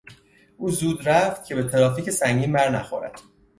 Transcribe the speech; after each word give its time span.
او 0.57 0.69
زود 0.71 1.09
رفت 1.09 1.45
که 1.45 1.55
به 1.55 1.63
ترافیک 1.63 2.09
سنگین 2.11 2.51
برنخورد. 2.51 3.21